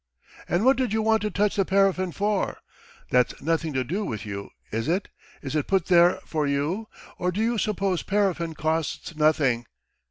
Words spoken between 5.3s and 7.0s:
Is it put there for you?